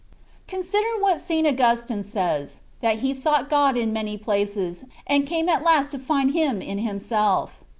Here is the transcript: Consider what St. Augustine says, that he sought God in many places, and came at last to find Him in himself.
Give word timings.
Consider 0.47 0.97
what 0.99 1.19
St. 1.19 1.45
Augustine 1.45 2.01
says, 2.01 2.61
that 2.81 3.01
he 3.01 3.13
sought 3.13 3.51
God 3.51 3.77
in 3.77 3.93
many 3.93 4.17
places, 4.17 4.83
and 5.05 5.27
came 5.27 5.47
at 5.47 5.61
last 5.63 5.91
to 5.91 5.99
find 5.99 6.31
Him 6.33 6.59
in 6.59 6.79
himself. 6.79 7.63